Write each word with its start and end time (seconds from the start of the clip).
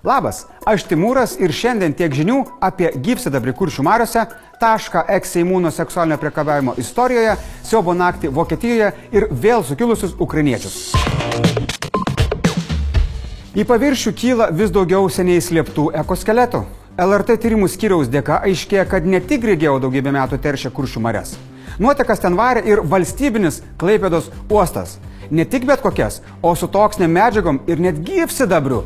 Labas, 0.00 0.46
aš 0.64 0.86
Timūras 0.88 1.34
ir 1.36 1.52
šiandien 1.52 1.92
tiek 1.92 2.14
žinių 2.16 2.38
apie 2.64 2.88
gyvsidabrį 3.04 3.52
kuršių 3.58 3.82
mariuose, 3.84 4.22
tašką 4.60 5.02
ekseimūno 5.16 5.68
seksualinio 5.76 6.16
priekabiavimo 6.22 6.72
istorijoje, 6.80 7.34
siaubo 7.68 7.92
naktį 7.92 8.30
Vokietijoje 8.32 8.88
ir 9.12 9.26
vėl 9.42 9.60
sukilusius 9.68 10.14
ukrainiečius. 10.16 10.78
Į 13.52 13.66
paviršių 13.68 14.14
kyla 14.16 14.48
vis 14.56 14.72
daugiau 14.72 15.10
seniai 15.12 15.44
slėptų 15.44 15.90
ekoskeletų. 16.00 16.64
LRT 16.96 17.36
tyrimų 17.44 17.68
skyriaus 17.68 18.08
dėka 18.08 18.40
aiškėja, 18.48 18.88
kad 18.88 19.04
ne 19.04 19.20
tik 19.20 19.44
Grigėjo 19.44 19.76
daugybę 19.84 20.16
metų 20.16 20.40
teršia 20.40 20.72
kuršių 20.72 21.04
marias. 21.04 21.36
Nuotekas 21.80 22.24
ten 22.24 22.40
varė 22.40 22.64
ir 22.68 22.80
valstybinis 22.88 23.60
Klaipėdos 23.80 24.32
uostas. 24.48 24.96
Ne 25.30 25.44
tik 25.46 25.62
bet 25.68 25.80
kokias, 25.80 26.18
o 26.42 26.56
su 26.58 26.66
toksiniam 26.66 27.12
medžiagom 27.14 27.60
ir 27.70 27.78
net 27.80 28.00
gyvsidabriu 28.02 28.80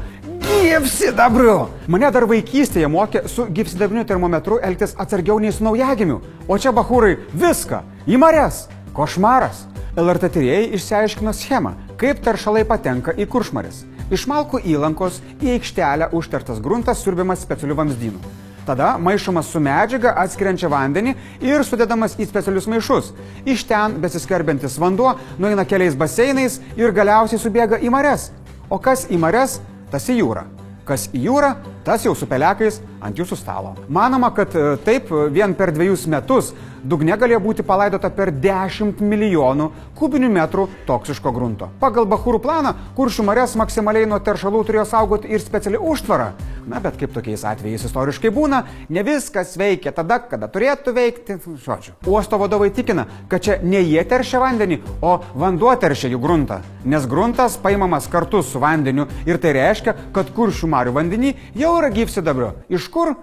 gyvsidabriu. 0.65 1.69
Mane 1.93 2.09
dar 2.15 2.25
vaikystėje 2.29 2.89
mokė 2.89 3.25
su 3.29 3.45
gyvsidabriniu 3.53 4.05
termometru 4.09 4.57
elgtis 4.65 4.95
atsargiau 5.01 5.37
nei 5.43 5.53
su 5.53 5.65
naujagimiu. 5.65 6.21
O 6.49 6.57
čia 6.59 6.73
bahūrai 6.73 7.19
viską. 7.37 7.83
Į 8.09 8.21
marias. 8.21 8.65
Košmaras. 8.97 9.67
LRT 10.01 10.31
tyrėjai 10.35 10.71
išsiaiškino 10.79 11.35
schemą, 11.37 11.75
kaip 12.01 12.23
taršalai 12.25 12.65
patenka 12.69 13.13
į 13.13 13.27
kuršmaris. 13.31 13.83
Iš 14.15 14.25
Malkų 14.31 14.63
įlankos 14.73 15.21
į 15.43 15.53
aikštelę 15.59 16.09
užtertas 16.17 16.63
gruntas 16.65 17.05
siurbiamas 17.05 17.45
specialiu 17.45 17.77
vamzdynu. 17.79 18.23
Tada 18.65 18.95
maišomas 18.97 19.51
su 19.53 19.61
medžiaga 19.61 20.15
atskiriančia 20.23 20.71
vandenį 20.73 21.13
ir 21.45 21.67
sudedamas 21.69 22.17
į 22.17 22.31
specialius 22.31 22.71
maišus. 22.73 23.13
Iš 23.45 23.67
ten 23.69 23.99
besiskerbiantis 24.01 24.79
vanduo 24.81 25.13
nueina 25.39 25.67
keliais 25.69 25.97
baseinais 25.97 26.59
ir 26.81 26.97
galiausiai 26.97 27.43
subėga 27.43 27.83
į 27.85 27.93
mares. 27.93 28.31
O 28.73 28.81
kas 28.81 29.05
į 29.13 29.21
mares, 29.21 29.59
tas 29.93 30.09
į 30.13 30.21
jūrą. 30.21 30.45
Kas 30.89 31.09
į 31.17 31.25
jūrą, 31.29 31.55
tas 31.85 32.05
jau 32.05 32.15
su 32.17 32.29
pelekais 32.31 32.81
ant 33.05 33.19
jūsų 33.19 33.39
stalo. 33.39 33.75
Manoma, 33.89 34.33
kad 34.35 34.55
e, 34.57 34.77
taip 34.85 35.13
vien 35.35 35.55
per 35.59 35.75
dviejus 35.75 36.07
metus 36.11 36.55
dugne 36.85 37.17
galėjo 37.17 37.41
būti 37.45 37.65
palaidota 37.67 38.11
per 38.13 38.31
10 38.45 39.01
milijonų 39.01 39.71
kubinių 39.97 40.29
metrų 40.35 40.67
toksiško 40.89 41.33
grunto. 41.35 41.71
Pagal 41.81 42.07
Bahūrų 42.11 42.41
planą, 42.45 42.75
kuršių 42.97 43.25
marias 43.29 43.57
maksimaliai 43.59 44.09
nuo 44.09 44.21
teršalų 44.25 44.65
turėjo 44.69 44.85
saugoti 44.91 45.33
ir 45.33 45.43
speciali 45.43 45.81
užtvara. 45.81 46.33
Na, 46.69 46.81
bet 46.81 46.97
kaip 47.01 47.13
tokiais 47.13 47.45
atvejais 47.45 47.85
istoriškai 47.85 48.31
būna, 48.33 48.63
ne 48.89 49.03
viskas 49.05 49.53
veikia 49.61 49.93
tada, 49.97 50.17
kada 50.31 50.49
turėtų 50.49 50.95
veikti. 50.97 51.37
Žodžiu. 51.65 51.97
Uosto 52.09 52.39
vadovai 52.41 52.71
tikina, 52.73 53.05
kad 53.29 53.45
čia 53.45 53.59
ne 53.63 53.83
jie 53.85 54.01
teršia 54.09 54.41
vandenį, 54.41 54.81
o 55.05 55.19
vanduo 55.37 55.75
teršia 55.81 56.09
jų 56.13 56.21
gruntą. 56.23 56.63
Nes 56.89 57.05
gruntas 57.09 57.59
paimamas 57.61 58.09
kartu 58.13 58.43
su 58.45 58.61
vandeniu 58.61 59.07
ir 59.29 59.41
tai 59.41 59.55
reiškia, 59.57 59.97
kad 60.17 60.33
kuršių 60.37 60.69
marių 60.73 60.97
vandenį 60.97 61.35
jau 61.61 61.74
yra 61.81 61.91
gyvsidabrio. 61.95 62.55
Iš 62.69 62.89
kur? 62.93 63.15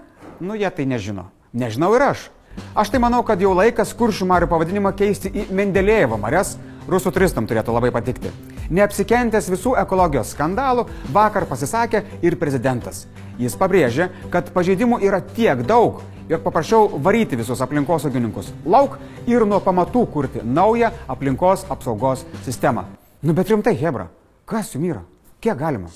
Nu, 0.41 0.55
jie 0.57 0.69
tai 0.73 0.85
nežino. 0.89 1.29
Nežinau 1.53 1.93
ir 1.95 2.05
aš. 2.11 2.29
Aš 2.75 2.91
tai 2.91 2.99
manau, 3.03 3.21
kad 3.23 3.41
jau 3.41 3.53
laikas 3.55 3.93
kuršių 3.97 4.27
marių 4.27 4.47
pavadinimą 4.51 4.91
keisti 4.97 5.31
į 5.31 5.47
Mendelėjevo 5.55 6.19
marias. 6.19 6.57
Rusų 6.89 7.11
turistam 7.13 7.45
turėtų 7.47 7.75
labai 7.75 7.91
patikti. 7.93 8.31
Neapsikentęs 8.71 9.49
visų 9.51 9.75
ekologijos 9.79 10.31
skandalų, 10.33 10.87
vakar 11.13 11.45
pasisakė 11.49 12.01
ir 12.25 12.37
prezidentas. 12.41 13.05
Jis 13.39 13.55
pabrėžė, 13.59 14.09
kad 14.33 14.49
pažeidimų 14.55 15.01
yra 15.05 15.21
tiek 15.21 15.61
daug, 15.67 16.01
jog 16.31 16.43
paprašiau 16.45 16.89
varyti 17.03 17.39
visus 17.39 17.61
aplinkosaugininkus 17.63 18.51
lauk 18.65 18.97
ir 19.29 19.45
nuo 19.45 19.61
pamatų 19.63 20.05
kurti 20.13 20.43
naują 20.43 20.91
aplinkos 21.11 21.67
apsaugos 21.69 22.25
sistemą. 22.47 22.87
Nu 23.21 23.37
bet 23.37 23.51
rimtai, 23.53 23.75
Hebra, 23.77 24.09
kas 24.49 24.73
jums 24.73 24.93
yra? 24.93 25.05
Kiek 25.41 25.57
galima? 25.57 25.89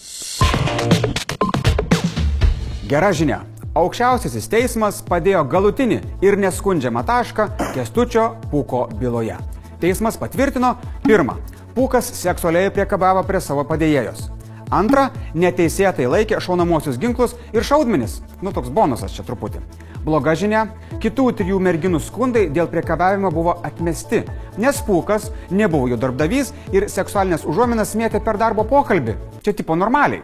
Gera 2.85 3.07
žinia. 3.17 3.39
Aukščiausiasis 3.73 4.45
teismas 4.45 4.99
padėjo 5.07 5.39
galutinį 5.49 5.95
ir 6.21 6.35
neskundžiamą 6.37 7.01
tašką 7.07 7.47
Kestučio 7.73 8.25
Puko 8.51 8.83
byloje. 8.99 9.39
Teismas 9.81 10.19
patvirtino, 10.21 10.75
pirmą, 11.01 11.39
Pukas 11.73 12.11
seksualiai 12.13 12.69
priekabavo 12.75 13.23
prie 13.25 13.41
savo 13.41 13.63
padėjėjos. 13.65 14.27
Antra, 14.69 15.07
neteisėtai 15.33 16.05
laikė 16.13 16.37
šaunamosius 16.45 17.01
ginklus 17.01 17.33
ir 17.57 17.65
šaudmenis. 17.65 18.19
Nu, 18.45 18.53
toks 18.53 18.69
bonusas 18.69 19.17
čia 19.17 19.25
truputį. 19.25 19.63
Bloga 20.05 20.37
žinia, 20.37 20.67
kitų 21.01 21.31
trijų 21.41 21.57
merginų 21.65 22.03
skundai 22.05 22.45
dėl 22.53 22.69
priekabavimo 22.69 23.33
buvo 23.33 23.57
atmesti, 23.65 24.21
nes 24.61 24.85
Pukas 24.85 25.31
nebuvo 25.49 25.89
jų 25.89 25.97
darbdavys 26.05 26.53
ir 26.69 26.85
seksualinės 26.93 27.49
užuominas 27.49 27.97
mėtė 27.97 28.21
per 28.21 28.37
darbo 28.37 28.69
pokalbį. 28.69 29.17
Čia 29.41 29.57
tipo 29.57 29.73
normaliai. 29.73 30.21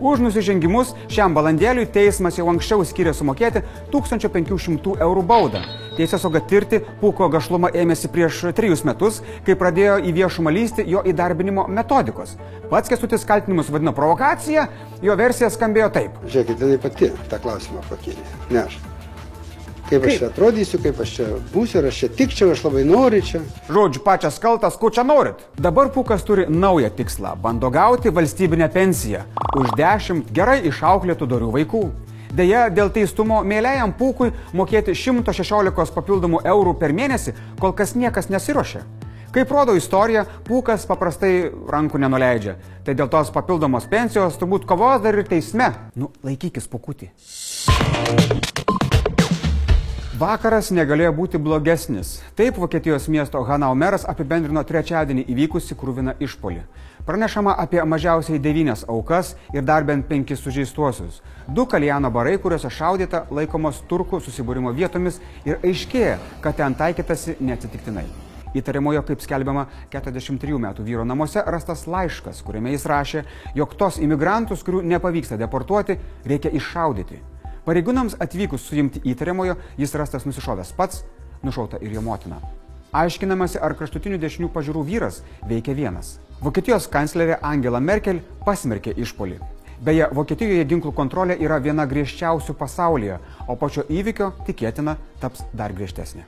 Už 0.00 0.22
nusižengimus 0.24 0.94
šiam 1.12 1.34
balandėliui 1.36 1.84
teismas 1.92 2.38
jau 2.40 2.46
anksčiau 2.48 2.84
skiria 2.88 3.12
sumokėti 3.16 3.60
1500 3.92 4.96
eurų 5.04 5.24
baudą. 5.28 5.60
Teisėsauga 5.98 6.40
tirti 6.48 6.80
Puko 7.02 7.28
gašlumą 7.28 7.68
ėmėsi 7.76 8.08
prieš 8.12 8.46
trejus 8.56 8.84
metus, 8.88 9.20
kai 9.44 9.58
pradėjo 9.60 9.98
į 10.00 10.14
viešumą 10.16 10.54
lysti 10.56 10.86
jo 10.88 11.02
įdarbinimo 11.12 11.66
metodikos. 11.68 12.38
Pats 12.70 12.88
kestutis 12.88 13.26
kaltinimus 13.28 13.68
vadino 13.68 13.92
provokacija, 13.96 14.68
jo 15.04 15.18
versija 15.20 15.52
skambėjo 15.52 15.90
taip. 15.98 16.22
Žiūrėkit, 16.24 16.64
jinai 16.64 16.80
pati 16.80 17.12
tą 17.28 17.42
klausimą 17.44 17.84
pakėlė, 17.90 18.24
ne 18.54 18.64
aš. 18.64 18.80
Kaip 19.90 20.04
aš 20.06 20.20
čia 20.20 20.26
atrodysiu, 20.30 20.78
kaip 20.78 21.00
aš 21.02 21.12
čia 21.16 21.24
būsiu, 21.50 21.80
ar 21.80 21.88
aš 21.88 21.96
čia 21.98 22.08
tikčiau, 22.14 22.52
aš 22.54 22.60
labai 22.62 22.84
noriu 22.86 23.18
čia. 23.26 23.40
Žodžiu, 23.66 24.04
pačias 24.04 24.36
kaltas, 24.38 24.76
ko 24.78 24.86
čia 24.94 25.02
norit. 25.02 25.40
Dabar 25.58 25.90
Pukas 25.90 26.22
turi 26.22 26.44
naują 26.46 26.92
tikslą- 26.94 27.34
bando 27.42 27.70
gauti 27.70 28.10
valstybinę 28.10 28.68
pensiją 28.70 29.24
už 29.58 29.74
10 29.74 30.30
gerai 30.30 30.62
išauklėtų 30.62 31.26
dorių 31.26 31.50
vaikų. 31.56 31.82
Deja, 32.30 32.68
dėl 32.70 32.90
teistumo 32.94 33.42
mėlyjam 33.42 33.92
pūkui 33.98 34.30
mokėti 34.54 34.94
116 34.94 35.90
papildomų 35.90 36.44
eurų 36.44 36.78
per 36.78 36.92
mėnesį 36.92 37.34
kol 37.58 37.72
kas 37.72 37.94
niekas 37.94 38.30
nesiuošia. 38.30 38.84
Kaip 39.32 39.50
rodo 39.50 39.74
istorija, 39.74 40.24
pūkas 40.46 40.86
paprastai 40.86 41.50
rankų 41.70 41.98
nenuleidžia. 41.98 42.54
Tai 42.84 42.94
dėl 42.94 43.08
tos 43.08 43.30
papildomos 43.30 43.86
pensijos 43.90 44.38
turbūt 44.38 44.66
kovos 44.66 45.02
dar 45.02 45.14
ir 45.18 45.24
teisme. 45.24 45.74
Nu, 45.96 46.12
laikykis 46.22 46.68
pukutį. 46.70 47.10
Vakaras 50.20 50.66
negalėjo 50.68 51.14
būti 51.16 51.38
blogesnis. 51.40 52.08
Taip 52.36 52.58
Vokietijos 52.60 53.06
miesto 53.08 53.40
Hanau 53.48 53.70
meras 53.72 54.02
apibendrino 54.04 54.60
trečiadienį 54.68 55.22
įvykusi 55.32 55.76
krūviną 55.80 56.12
išpolį. 56.20 56.60
Pranešama 57.06 57.54
apie 57.62 57.80
mažiausiai 57.88 58.42
devynias 58.44 58.82
aukas 58.84 59.30
ir 59.54 59.64
dar 59.64 59.86
bent 59.88 60.04
penkis 60.10 60.42
sužeistuosius. 60.44 61.22
Du 61.48 61.64
kalijano 61.64 62.10
barai, 62.12 62.36
kuriuose 62.36 62.68
šaudyta, 62.68 63.22
laikomos 63.32 63.80
turkų 63.88 64.20
susibūrimo 64.20 64.74
vietomis 64.76 65.22
ir 65.48 65.56
aiškėja, 65.64 66.20
kad 66.44 66.60
ten 66.60 66.76
taikytasi 66.76 67.38
neatsitiktinai. 67.40 68.04
Įtariamojo, 68.60 69.06
kaip 69.08 69.24
skelbiama, 69.24 69.70
43 69.88 70.60
metų 70.68 70.84
vyro 70.84 71.08
namuose 71.08 71.40
rastas 71.48 71.88
laiškas, 71.88 72.44
kuriame 72.44 72.76
jis 72.76 72.88
rašė, 72.92 73.24
jog 73.56 73.72
tos 73.72 73.96
imigrantus, 74.04 74.68
kurių 74.68 74.84
nepavyksta 74.84 75.40
deportuoti, 75.40 75.96
reikia 76.28 76.52
iššaudyti. 76.60 77.24
Pareigūnams 77.70 78.16
atvykus 78.18 78.64
suimti 78.66 78.98
įtariamojo, 79.06 79.54
jis 79.78 79.92
rastas 79.94 80.24
nusišovęs 80.26 80.72
pats, 80.74 81.04
nušauta 81.46 81.78
ir 81.86 81.92
jo 81.94 82.00
motina. 82.02 82.40
Aiškinamasi, 82.90 83.60
ar 83.62 83.76
kraštutinių 83.78 84.18
dešinių 84.18 84.48
pažiūrų 84.50 84.82
vyras 84.88 85.20
veikia 85.46 85.76
vienas. 85.78 86.16
Vokietijos 86.42 86.88
kanclerė 86.90 87.36
Angela 87.46 87.78
Merkel 87.78 88.18
pasmerkė 88.42 88.96
išpolį. 89.04 89.38
Beje, 89.86 90.08
Vokietijoje 90.18 90.66
ginklų 90.72 90.90
kontrolė 90.98 91.38
yra 91.38 91.60
viena 91.62 91.86
griežčiausių 91.86 92.58
pasaulyje, 92.58 93.20
o 93.46 93.54
pačio 93.54 93.86
įvykio 93.86 94.32
tikėtina 94.50 94.96
taps 95.22 95.46
dar 95.54 95.70
griežtesnė. 95.70 96.26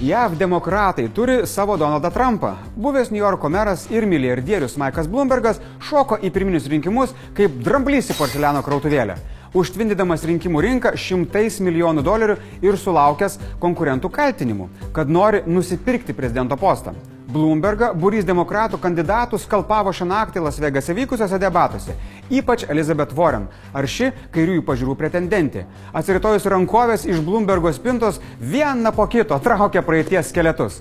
JAV 0.00 0.36
demokratai 0.38 1.08
turi 1.08 1.40
savo 1.46 1.76
Donaldą 1.76 2.10
Trumpą. 2.10 2.52
Buvęs 2.76 3.10
New 3.10 3.18
Yorko 3.18 3.48
meras 3.48 3.90
ir 3.90 4.06
milijardierius 4.06 4.76
Maikas 4.78 5.08
Bloombergas 5.10 5.58
šoko 5.82 6.20
į 6.22 6.30
pirminius 6.30 6.68
rinkimus 6.70 7.16
kaip 7.34 7.56
dramblys 7.66 8.12
į 8.14 8.18
porceliano 8.20 8.62
krautuvėlę, 8.62 9.18
užtvindydamas 9.58 10.22
rinkimų 10.30 10.62
rinką 10.68 10.94
šimtais 10.94 11.58
milijonų 11.58 12.06
dolerių 12.06 12.38
ir 12.62 12.78
sulaukęs 12.78 13.40
konkurentų 13.58 14.14
kaltinimų, 14.14 14.70
kad 14.94 15.10
nori 15.10 15.42
nusipirkti 15.50 16.14
prezidento 16.14 16.54
postą. 16.54 16.94
Bloombergą 17.28 17.90
būrys 17.92 18.24
demokratų 18.24 18.78
kandidatų 18.80 19.36
skalpavo 19.42 19.92
šią 19.92 20.06
naktį 20.08 20.40
Las 20.46 20.56
Vegase 20.62 20.94
vykusiuose 20.96 21.36
debatuose, 21.36 21.92
ypač 22.32 22.62
Elizabeth 22.72 23.12
Warren, 23.12 23.44
ar 23.76 23.84
ši 23.84 24.08
kairiųjų 24.32 24.62
pažiūrų 24.64 24.94
pretendentė. 24.96 25.66
Atsiritojus 25.92 26.48
rankovės 26.48 27.04
iš 27.04 27.20
Bloombergo 27.26 27.68
spintos 27.76 28.16
vieną 28.40 28.94
po 28.96 29.04
kito 29.12 29.36
traukė 29.44 29.82
praeities 29.84 30.32
skeletus. 30.32 30.80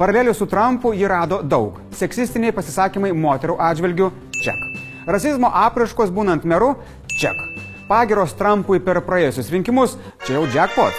Paralelių 0.00 0.34
su 0.34 0.48
Trumpu 0.50 0.90
jį 0.90 1.06
rado 1.14 1.38
daug. 1.42 1.78
Seksistiniai 1.94 2.50
pasisakymai 2.56 3.14
moterų 3.14 3.60
atžvilgių- 3.62 4.10
ček. 4.44 4.66
Rasizmo 5.06 5.54
apraiškos 5.54 6.10
būnant 6.10 6.42
meru- 6.42 6.74
ček. 7.20 7.63
Pagiros 7.88 8.32
Trumpui 8.38 8.80
per 8.80 9.02
praėjusius 9.04 9.50
rinkimus- 9.52 9.98
čia 10.24 10.38
jau 10.38 10.46
jackpot. 10.48 10.92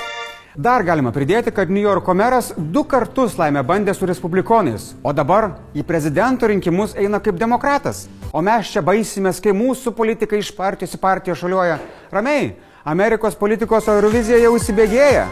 Dar 0.55 0.83
galima 0.83 1.11
pridėti, 1.11 1.51
kad 1.51 1.69
New 1.69 1.81
Yorko 1.81 2.13
meras 2.15 2.53
du 2.55 2.83
kartus 2.83 3.35
laimę 3.35 3.63
bandė 3.63 3.95
su 3.95 4.05
respublikonais, 4.05 4.93
o 5.03 5.11
dabar 5.11 5.57
į 5.75 5.83
prezidento 5.83 6.47
rinkimus 6.47 6.93
eina 6.95 7.19
kaip 7.19 7.35
demokratas. 7.37 8.07
O 8.31 8.41
mes 8.41 8.71
čia 8.71 8.81
baisimės, 8.81 9.41
kai 9.41 9.51
mūsų 9.51 9.91
politikai 9.91 10.39
iš 10.39 10.55
partijos 10.55 10.95
į 10.95 10.99
partiją 10.99 11.35
šaliuoja. 11.35 11.79
Ramiai, 12.11 12.53
Amerikos 12.85 13.35
politikos 13.35 13.87
Eurovizija 13.87 14.37
jau 14.37 14.55
įsibėgėja. 14.55 15.27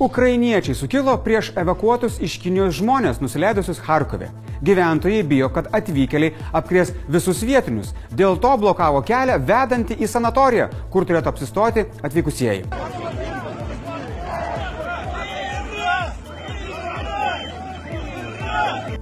Ukrainiečiai 0.00 0.74
sukilo 0.74 1.16
prieš 1.24 1.52
evakuotus 1.56 2.20
iš 2.20 2.38
Kinijos 2.42 2.74
žmonės 2.80 3.20
nusileidusius 3.20 3.78
Harkove. 3.78 4.30
Gyventojai 4.60 5.22
bijo, 5.24 5.48
kad 5.54 5.70
atvykėliai 5.72 6.34
apkrės 6.52 6.92
visus 7.08 7.42
vietinius. 7.46 7.94
Dėl 8.12 8.36
to 8.40 8.52
blokavo 8.60 9.00
kelią 9.06 9.38
vedantį 9.40 9.96
į 10.00 10.10
sanatoriją, 10.10 10.68
kur 10.92 11.08
turėtų 11.08 11.32
apsistoti 11.32 11.86
atvykusieji. 12.04 12.66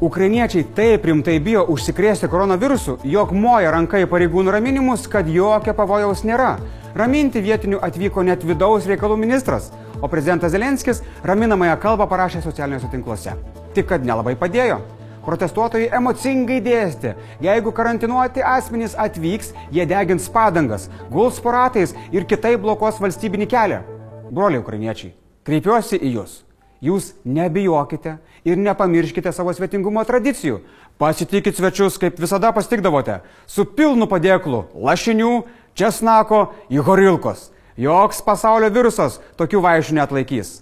Ukrainiečiai 0.00 0.62
taip 0.76 1.08
rimtai 1.10 1.40
bijo 1.42 1.64
užsikrėsti 1.74 2.28
koronavirusu, 2.30 3.00
jog 3.02 3.32
moja 3.34 3.72
ranka 3.74 3.98
į 3.98 4.06
pareigūnų 4.06 4.52
raminimus, 4.54 5.08
kad 5.10 5.26
jokio 5.26 5.74
pavojaus 5.74 6.22
nėra. 6.22 6.52
Raminti 6.94 7.42
vietinių 7.42 7.80
atvyko 7.82 8.22
net 8.22 8.46
vidaus 8.46 8.86
reikalų 8.86 9.16
ministras, 9.18 9.72
o 9.98 10.06
prezidentas 10.06 10.54
Zelenskis 10.54 11.02
raminamąją 11.26 11.74
kalbą 11.82 12.06
parašė 12.06 12.44
socialiniuose 12.46 12.92
tinkluose. 12.94 13.34
Tik 13.74 13.90
kad 13.90 14.06
nelabai 14.06 14.36
padėjo. 14.38 14.78
Protestuotojai 15.28 15.90
emocingai 15.92 16.56
dėstė, 16.64 17.10
jeigu 17.44 17.68
karantinuoti 17.76 18.40
asmenys 18.40 18.94
atvyks, 18.96 19.50
jie 19.74 19.84
degins 19.84 20.28
padangas, 20.32 20.86
guls 21.12 21.36
po 21.44 21.52
ratais 21.52 21.92
ir 22.16 22.24
kitaip 22.24 22.62
blokuos 22.62 22.96
valstybinį 23.02 23.48
kelią. 23.52 23.82
Broliai 24.32 24.62
ukrainiečiai, 24.62 25.12
kreipiuosi 25.44 26.00
į 26.00 26.14
jūs. 26.14 26.38
Jūs 26.80 27.10
nebijokite 27.28 28.16
ir 28.48 28.56
nepamirškite 28.62 29.34
savo 29.36 29.52
svetingumo 29.52 30.00
tradicijų. 30.08 30.62
Pasitikit 30.96 31.60
svečius, 31.60 32.00
kaip 32.00 32.16
visada 32.16 32.54
pastikdavote, 32.56 33.20
su 33.44 33.68
pilnu 33.68 34.08
padėklu 34.08 34.64
lašinių, 34.80 35.32
česnako 35.76 36.44
į 36.72 36.80
horilkos. 36.88 37.50
Joks 37.76 38.24
pasaulio 38.24 38.72
virusas 38.72 39.20
tokių 39.36 39.60
vaišių 39.68 40.00
netlaikys. 40.00 40.60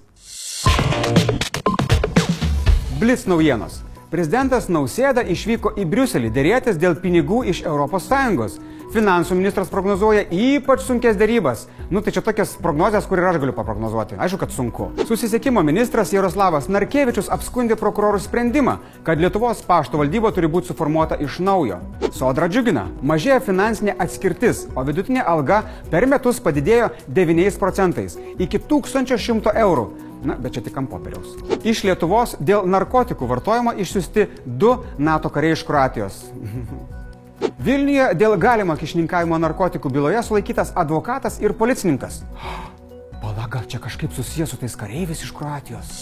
Blitz 2.98 3.30
naujienos. 3.30 3.85
Prezidentas 4.06 4.68
Nausėda 4.70 5.24
išvyko 5.26 5.72
į 5.82 5.84
Briuselį 5.90 6.28
dėrėtis 6.30 6.76
dėl 6.78 6.94
pinigų 7.02 7.40
iš 7.50 7.64
ES. 7.66 8.58
Finansų 8.94 9.34
ministras 9.34 9.66
prognozuoja 9.66 10.22
ypač 10.30 10.84
sunkės 10.86 11.18
dėrybas. 11.18 11.64
Nu 11.90 11.98
tai 12.00 12.14
čia 12.14 12.22
tokias 12.22 12.52
prognozes, 12.62 13.08
kur 13.10 13.18
ir 13.18 13.26
aš 13.26 13.40
galiu 13.42 13.54
paprognozuoti. 13.56 14.14
Aišku, 14.14 14.38
kad 14.44 14.54
sunku. 14.54 14.92
Susisiekimo 15.08 15.64
ministras 15.66 16.14
Jaroslavas 16.14 16.70
Narkevičius 16.70 17.32
apskundė 17.34 17.74
prokurorų 17.80 18.22
sprendimą, 18.22 18.78
kad 19.02 19.18
Lietuvos 19.18 19.66
pašto 19.66 19.98
valdyba 19.98 20.30
turi 20.30 20.46
būti 20.54 20.70
suformuota 20.70 21.18
iš 21.18 21.40
naujo. 21.42 21.82
Sodra 22.14 22.46
džiugina. 22.46 22.86
Mažėja 23.02 23.42
finansinė 23.42 23.98
atskirtis, 23.98 24.68
o 24.78 24.86
vidutinė 24.86 25.26
alga 25.26 25.64
per 25.90 26.06
metus 26.06 26.38
padidėjo 26.38 26.92
9 27.10 27.58
procentais 27.58 28.20
iki 28.38 28.62
1100 28.70 29.58
eurų. 29.66 29.90
Na, 30.24 30.36
bet 30.40 30.56
čia 30.56 30.62
tik 30.64 30.76
ant 30.80 30.90
popieriaus. 30.90 31.34
Iš 31.66 31.84
Lietuvos 31.86 32.36
dėl 32.40 32.66
narkotikų 32.70 33.28
vartojimo 33.28 33.74
išsiusti 33.76 34.28
du 34.46 34.72
NATO 34.98 35.30
kariai 35.32 35.56
iš 35.56 35.64
Kroatijos. 35.68 36.22
Vilniuje 37.66 38.08
dėl 38.16 38.36
galimo 38.40 38.76
kišininkavimo 38.80 39.38
narkotikų 39.42 39.92
byloje 39.92 40.22
sulaikytas 40.24 40.72
advokatas 40.76 41.40
ir 41.44 41.56
policininkas. 41.58 42.22
Pala, 43.22 43.48
gal 43.50 43.68
čia 43.68 43.80
kažkaip 43.82 44.14
susijęs 44.16 44.54
su 44.54 44.60
tais 44.60 44.76
kareiviais 44.78 45.24
iš 45.24 45.34
Kroatijos. 45.36 45.92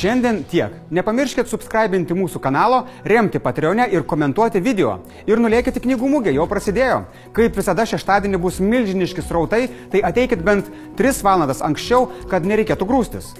Šiandien 0.00 0.38
tiek. 0.48 0.72
Nepamirškit 0.96 1.50
subscribinti 1.50 2.14
mūsų 2.16 2.40
kanalo, 2.40 2.86
remti 3.04 3.36
Patreone 3.36 3.84
ir 3.92 4.06
komentuoti 4.08 4.62
video. 4.64 4.94
Ir 5.28 5.36
nulėkit 5.36 5.76
į 5.76 5.82
knygų 5.84 6.08
mugę, 6.08 6.32
jau 6.32 6.46
prasidėjo. 6.48 7.02
Kaip 7.36 7.58
visada 7.60 7.84
šeštadienį 7.84 8.40
bus 8.40 8.62
milžiniški 8.64 9.20
srautai, 9.20 9.66
tai 9.92 10.00
ateikit 10.08 10.40
bent 10.46 10.72
3 10.96 11.20
valandas 11.26 11.60
anksčiau, 11.60 12.08
kad 12.32 12.48
nereikėtų 12.48 12.88
grūstis. 12.88 13.34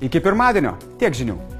Iki 0.00 0.24
pirmadienio 0.24 0.78
tiek 0.96 1.12
žinių. 1.12 1.57